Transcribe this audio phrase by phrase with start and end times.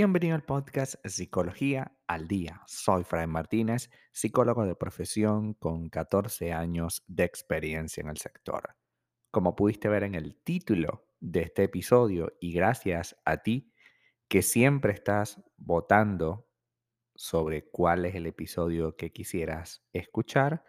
[0.00, 2.62] Bienvenido al podcast Psicología al Día.
[2.68, 8.76] Soy Fray Martínez, psicólogo de profesión con 14 años de experiencia en el sector.
[9.32, 13.72] Como pudiste ver en el título de este episodio y gracias a ti
[14.28, 16.48] que siempre estás votando
[17.16, 20.62] sobre cuál es el episodio que quisieras escuchar,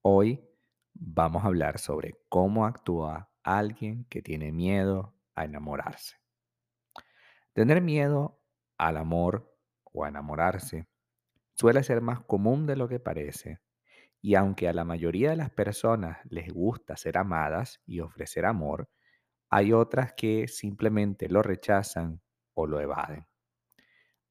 [0.00, 0.48] hoy
[0.94, 6.16] vamos a hablar sobre cómo actúa alguien que tiene miedo a enamorarse.
[7.52, 8.41] Tener miedo
[8.88, 9.54] al amor
[9.92, 10.88] o a enamorarse
[11.54, 13.60] suele ser más común de lo que parece.
[14.20, 18.90] Y aunque a la mayoría de las personas les gusta ser amadas y ofrecer amor,
[19.50, 22.20] hay otras que simplemente lo rechazan
[22.54, 23.26] o lo evaden.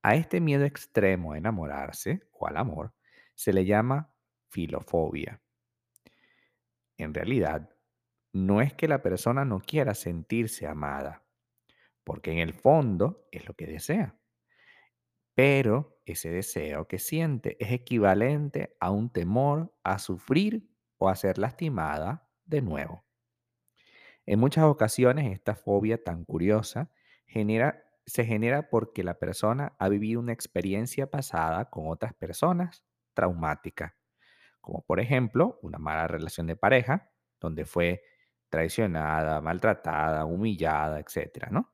[0.04, 2.94] A este miedo extremo a enamorarse o al amor
[3.36, 4.14] se le llama
[4.50, 5.42] filofobia.
[6.98, 7.70] En realidad,
[8.34, 11.24] no es que la persona no quiera sentirse amada,
[12.04, 14.21] porque en el fondo es lo que desea.
[15.36, 21.38] Pero ese deseo que siente es equivalente a un temor a sufrir o a ser
[21.38, 23.04] lastimada de nuevo.
[24.26, 26.92] En muchas ocasiones esta fobia tan curiosa
[28.06, 33.96] se genera porque la persona ha vivido una experiencia pasada con otras personas traumática,
[34.62, 38.04] como por ejemplo una mala relación de pareja, donde fue
[38.50, 41.74] traicionada, maltratada, humillada, etcétera, ¿no?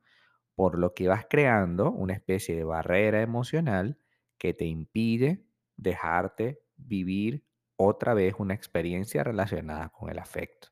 [0.58, 4.00] Por lo que vas creando una especie de barrera emocional
[4.40, 10.70] que te impide dejarte vivir otra vez una experiencia relacionada con el afecto.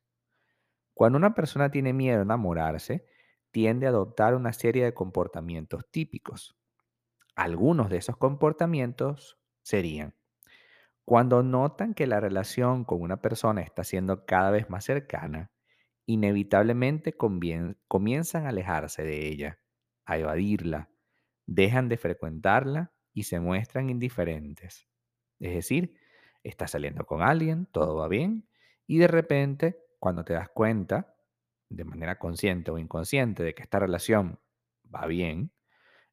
[0.95, 3.05] Cuando una persona tiene miedo a enamorarse,
[3.51, 6.57] tiende a adoptar una serie de comportamientos típicos.
[7.35, 10.15] Algunos de esos comportamientos serían,
[11.03, 15.51] cuando notan que la relación con una persona está siendo cada vez más cercana,
[16.07, 19.59] inevitablemente comienzan a alejarse de ella
[20.05, 20.89] a evadirla,
[21.45, 24.87] dejan de frecuentarla y se muestran indiferentes.
[25.39, 25.95] Es decir,
[26.43, 28.47] estás saliendo con alguien, todo va bien,
[28.87, 31.15] y de repente, cuando te das cuenta,
[31.69, 34.39] de manera consciente o inconsciente, de que esta relación
[34.93, 35.51] va bien,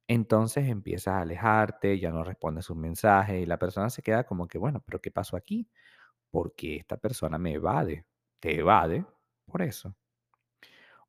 [0.07, 4.47] entonces empiezas a alejarte, ya no respondes sus mensajes y la persona se queda como
[4.47, 5.69] que, bueno, pero ¿qué pasó aquí?
[6.31, 8.05] Porque esta persona me evade,
[8.39, 9.05] te evade
[9.45, 9.95] por eso.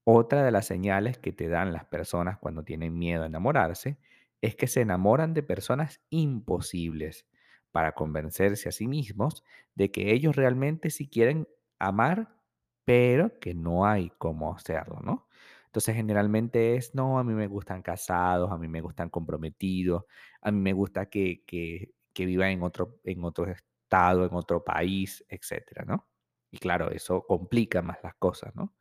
[0.04, 3.98] Otra de las señales que te dan las personas cuando tienen miedo a enamorarse
[4.42, 7.26] es que se enamoran de personas imposibles
[7.72, 9.42] para convencerse a sí mismos
[9.74, 11.48] de que ellos realmente sí quieren
[11.78, 12.36] amar,
[12.84, 15.26] pero que no hay cómo hacerlo, ¿no?
[15.66, 20.04] Entonces generalmente es, no, a mí me gustan casados, a mí me gustan comprometidos,
[20.42, 24.62] a mí me gusta que, que, que vivan en otro, en otro estado, en otro
[24.62, 26.08] país, etcétera, ¿no?
[26.50, 28.74] Y claro, eso complica más las cosas, ¿no?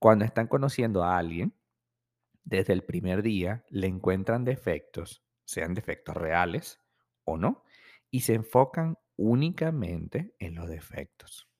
[0.00, 1.54] Cuando están conociendo a alguien,
[2.44, 6.80] desde el primer día le encuentran defectos, sean defectos reales
[7.24, 7.64] o no,
[8.10, 11.50] y se enfocan únicamente en los defectos.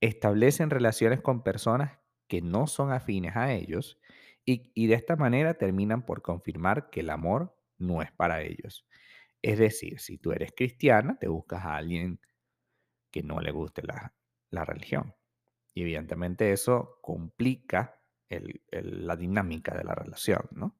[0.00, 1.98] Establecen relaciones con personas
[2.28, 4.00] que no son afines a ellos
[4.46, 8.86] y, de esta manera terminan por confirmar que el amor no es para ellos.
[9.42, 12.20] Es decir, si tú eres cristiana, te buscas a alguien
[13.10, 15.14] que no le guste la religión.
[15.74, 18.00] Y evidentemente eso complica
[18.70, 20.76] la dinámica de la relación, ¿no?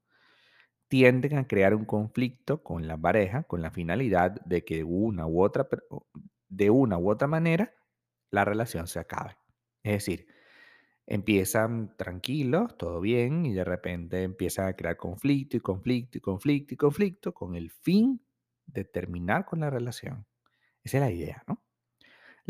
[0.89, 5.43] Tienden a crear un conflicto con la pareja con la finalidad de que una u
[5.43, 5.69] otra,
[6.49, 7.75] de una u otra manera
[8.31, 9.37] la relación se acabe.
[9.83, 10.27] Es decir,
[11.07, 16.75] empiezan tranquilos, todo bien, y de repente empiezan a crear conflicto y conflicto y conflicto
[16.75, 18.25] y conflicto con el fin
[18.67, 20.27] de terminar con la relación.
[20.85, 21.63] Esa es la idea, ¿no?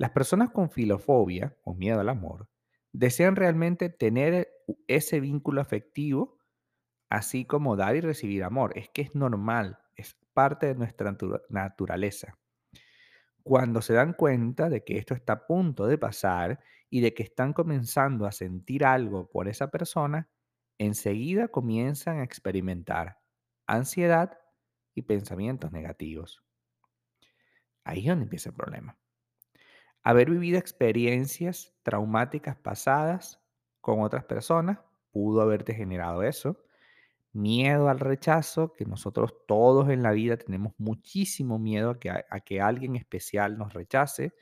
[0.00, 2.48] Las personas con filofobia o miedo al amor
[2.92, 4.48] desean realmente tener
[4.88, 6.38] ese vínculo afectivo,
[7.10, 8.72] así como dar y recibir amor.
[8.78, 12.38] Es que es normal, es parte de nuestra natu- naturaleza.
[13.42, 16.60] Cuando se dan cuenta de que esto está a punto de pasar
[16.90, 20.30] y de que están comenzando a sentir algo por esa persona,
[20.78, 23.18] enseguida comienzan a experimentar
[23.66, 24.38] ansiedad
[24.94, 26.42] y pensamientos negativos.
[27.84, 28.98] Ahí es donde empieza el problema.
[30.02, 33.40] Haber vivido experiencias traumáticas pasadas
[33.80, 34.78] con otras personas
[35.10, 36.64] pudo haberte generado eso.
[37.32, 42.40] Miedo al rechazo, que nosotros todos en la vida tenemos muchísimo miedo a que, a,
[42.40, 44.34] que alguien especial nos rechace.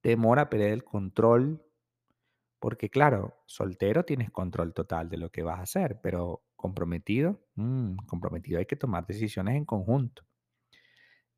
[0.00, 1.64] Temor a perder el control,
[2.60, 7.96] porque claro, soltero tienes control total de lo que vas a hacer, pero comprometido, mm,
[8.06, 10.22] comprometido hay que tomar decisiones en conjunto.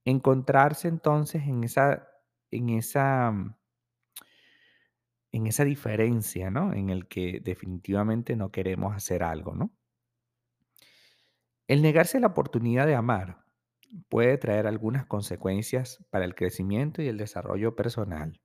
[0.05, 2.09] Encontrarse entonces en esa,
[2.51, 3.33] en esa
[5.33, 6.73] en esa diferencia, ¿no?
[6.73, 9.71] En el que definitivamente no queremos hacer algo, ¿no?
[11.69, 13.45] El negarse la oportunidad de amar
[14.09, 18.41] puede traer algunas consecuencias para el crecimiento y el desarrollo personal.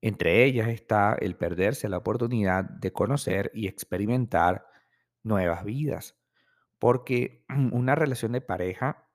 [0.00, 4.66] Entre ellas está el perderse la oportunidad de conocer y experimentar
[5.22, 6.16] nuevas vidas,
[6.78, 9.08] porque una relación de pareja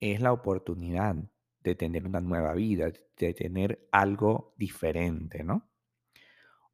[0.00, 1.16] es la oportunidad
[1.60, 5.68] de tener una nueva vida, de tener algo diferente, ¿no?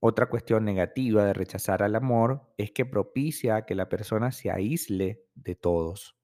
[0.07, 5.25] Otra cuestión negativa de rechazar al amor es que propicia que la persona se aísle
[5.35, 6.19] de todos.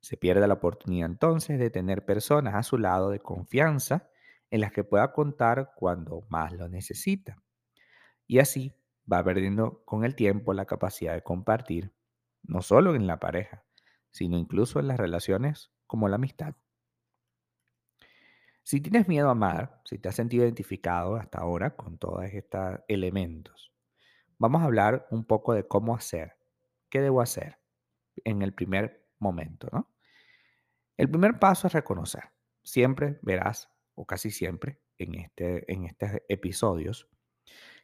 [0.00, 4.10] Se pierde la oportunidad entonces de tener personas a su lado de confianza
[4.50, 7.40] en las que pueda contar cuando más lo necesita.
[8.26, 8.74] Y así
[9.10, 11.92] va perdiendo con el tiempo la capacidad de compartir,
[12.42, 13.64] no solo en la pareja,
[14.10, 16.56] sino incluso en las relaciones como la amistad.
[18.68, 22.80] Si tienes miedo a amar, si te has sentido identificado hasta ahora con todos estos
[22.86, 23.72] elementos,
[24.36, 26.36] vamos a hablar un poco de cómo hacer,
[26.90, 27.58] qué debo hacer
[28.24, 29.90] en el primer momento, ¿no?
[30.98, 32.24] El primer paso es reconocer.
[32.62, 37.08] Siempre verás, o casi siempre, en, este, en estos episodios,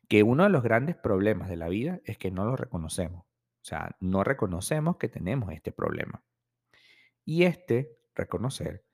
[0.07, 3.23] que uno de los grandes problemas de la vida es que no lo reconocemos.
[3.23, 6.23] O sea, no reconocemos que tenemos este problema.
[7.25, 8.85] Y este, reconocer,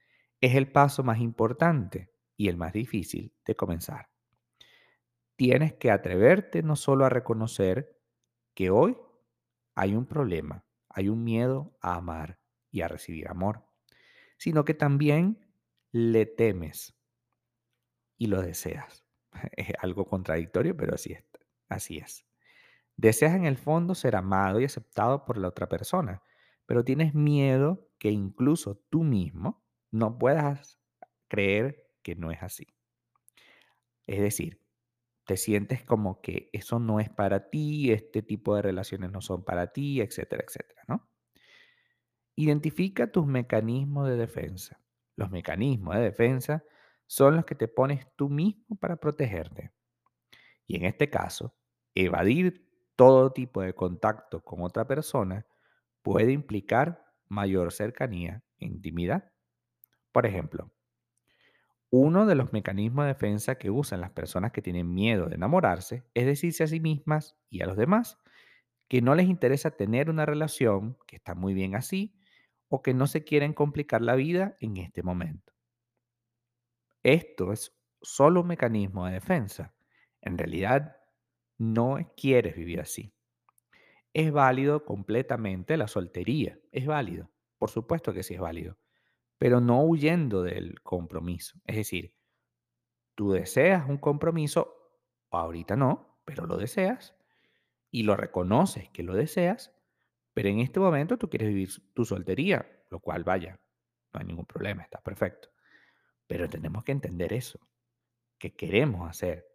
[0.40, 4.08] es el paso más importante y el más difícil de comenzar.
[5.36, 7.98] Tienes que atreverte no solo a reconocer
[8.54, 8.96] que hoy
[9.74, 12.38] hay un problema, hay un miedo a amar
[12.70, 13.64] y a recibir amor,
[14.36, 15.46] sino que también
[15.92, 16.94] le temes
[18.18, 19.04] y lo deseas.
[19.56, 21.24] Es algo contradictorio, pero así es.
[21.68, 22.26] Así es.
[22.96, 26.22] Deseas en el fondo ser amado y aceptado por la otra persona,
[26.66, 29.59] pero tienes miedo que incluso tú mismo
[29.90, 30.78] no puedas
[31.28, 32.66] creer que no es así.
[34.06, 34.60] Es decir,
[35.24, 39.44] te sientes como que eso no es para ti, este tipo de relaciones no son
[39.44, 41.08] para ti, etcétera, etcétera, ¿no?
[42.34, 44.80] Identifica tus mecanismos de defensa.
[45.16, 46.64] Los mecanismos de defensa
[47.06, 49.72] son los que te pones tú mismo para protegerte.
[50.66, 51.54] Y en este caso,
[51.94, 55.46] evadir todo tipo de contacto con otra persona
[56.02, 59.29] puede implicar mayor cercanía e intimidad.
[60.12, 60.70] Por ejemplo,
[61.90, 66.04] uno de los mecanismos de defensa que usan las personas que tienen miedo de enamorarse
[66.14, 68.18] es decirse a sí mismas y a los demás
[68.88, 72.16] que no les interesa tener una relación, que está muy bien así,
[72.68, 75.52] o que no se quieren complicar la vida en este momento.
[77.02, 79.74] Esto es solo un mecanismo de defensa.
[80.22, 80.96] En realidad,
[81.58, 83.14] no quieres vivir así.
[84.12, 88.76] Es válido completamente la soltería, es válido, por supuesto que sí es válido,
[89.40, 91.58] pero no huyendo del compromiso.
[91.64, 92.14] Es decir,
[93.14, 94.92] tú deseas un compromiso,
[95.30, 97.16] ahorita no, pero lo deseas,
[97.90, 99.74] y lo reconoces que lo deseas,
[100.34, 103.58] pero en este momento tú quieres vivir tu soltería, lo cual vaya,
[104.12, 105.48] no hay ningún problema, está perfecto.
[106.26, 107.58] Pero tenemos que entender eso,
[108.38, 109.46] que queremos hacer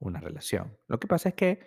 [0.00, 0.78] una relación.
[0.86, 1.66] Lo que pasa es que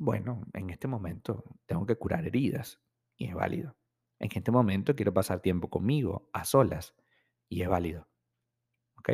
[0.00, 2.80] bueno, en este momento tengo que curar heridas
[3.16, 3.77] y es válido.
[4.20, 6.94] En este momento quiero pasar tiempo conmigo, a solas,
[7.48, 8.08] y es válido.
[8.96, 9.10] ¿Ok?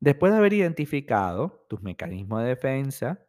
[0.00, 3.26] Después de haber identificado tus mecanismos de defensa,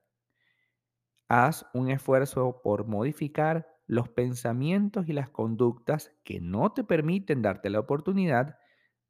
[1.27, 7.69] haz un esfuerzo por modificar los pensamientos y las conductas que no te permiten darte
[7.69, 8.57] la oportunidad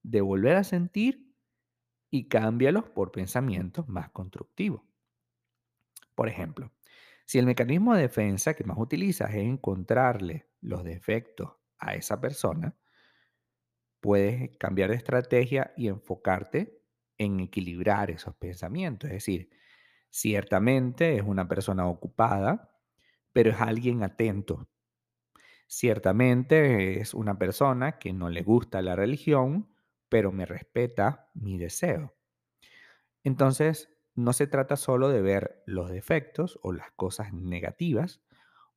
[0.04, 1.36] de volver a sentir
[2.10, 4.82] y cámbialos por pensamientos más constructivos.
[6.16, 6.72] Por ejemplo,
[7.26, 12.78] si el mecanismo de defensa que más utilizas es encontrarle los defectos a esa persona,
[14.00, 16.82] puedes cambiar de estrategia y enfocarte
[17.18, 19.10] en equilibrar esos pensamientos.
[19.10, 19.50] Es decir,
[20.10, 22.78] ciertamente es una persona ocupada,
[23.34, 24.70] pero es alguien atento.
[25.68, 29.74] Ciertamente es una persona que no le gusta la religión,
[30.10, 32.14] pero me respeta mi deseo.
[33.24, 38.22] Entonces, no se trata solo de ver los defectos o las cosas negativas,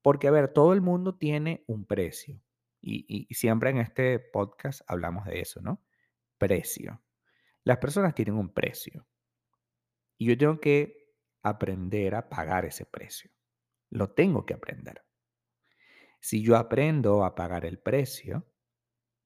[0.03, 2.44] porque, a ver, todo el mundo tiene un precio.
[2.87, 5.83] Y, siempre en este podcast hablamos de eso, ¿no?
[6.37, 7.03] Precio.
[7.63, 9.07] Las personas tienen un precio.
[10.19, 13.31] Y yo tengo que aprender a pagar ese precio.
[13.91, 15.03] Lo tengo que aprender.
[16.21, 18.47] Si yo aprendo a pagar el precio,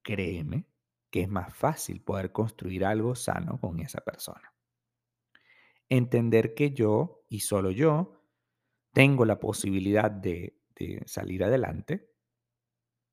[0.03, 0.67] créeme
[1.11, 4.55] que es más fácil poder construir algo sano con esa persona.
[5.89, 8.23] Entender que yo y solo yo
[8.93, 10.55] tengo la posibilidad de,
[11.07, 12.08] salir adelante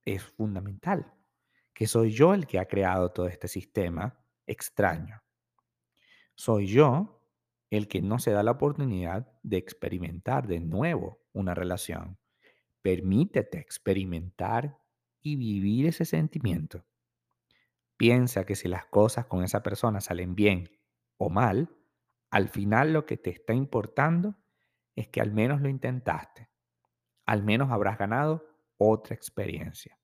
[0.06, 1.14] es fundamental.
[1.74, 5.22] Que soy yo el que ha creado todo este sistema extraño.
[6.36, 7.22] Soy yo
[7.70, 12.18] el que no se da la oportunidad de experimentar de nuevo una relación.
[12.82, 14.78] Permítete experimentar
[15.22, 16.86] y vivir ese sentimiento.
[17.98, 20.70] Piensa que si las cosas con esa persona salen bien
[21.18, 21.76] o mal,
[22.30, 24.36] al final lo que te está importando
[24.96, 26.50] es que al menos lo intentaste.
[27.26, 28.46] Al menos habrás ganado
[28.78, 29.98] otra experiencia.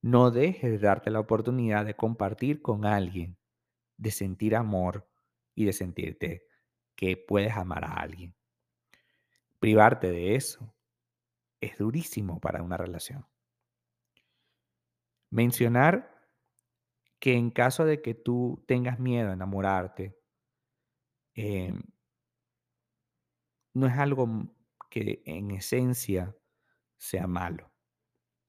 [0.00, 3.36] No dejes de darte la oportunidad de compartir con alguien,
[3.96, 5.08] de sentir amor
[5.54, 6.46] y de sentirte
[6.94, 8.34] que puedes amar a alguien.
[9.58, 10.74] Privarte de eso
[11.60, 13.26] es durísimo para una relación.
[15.30, 16.16] Mencionar
[17.18, 20.16] que en caso de que tú tengas miedo a enamorarte,
[21.34, 21.82] em,
[23.74, 24.28] no es algo
[24.90, 26.34] que en esencia
[26.98, 27.72] sea malo.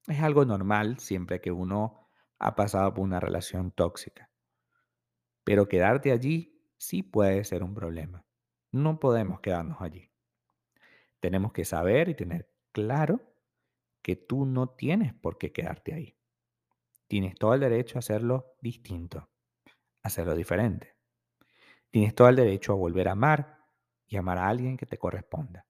[0.08, 4.30] Es algo normal siempre que uno ha pasado por una relación tóxica.
[5.44, 8.26] Pero quedarte allí sí puede ser un problema.
[8.72, 10.12] No podemos quedarnos allí.
[11.20, 13.22] Tenemos que saber y tener claro
[14.02, 16.18] que tú no tienes por qué quedarte ahí.
[17.08, 19.30] Tienes todo el derecho a hacerlo distinto,
[20.04, 20.96] a hacerlo diferente.
[21.90, 23.60] Tienes todo el derecho a volver a amar
[24.08, 25.68] y amar a alguien que te corresponda.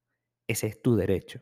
[0.48, 1.42] Ese es tu derecho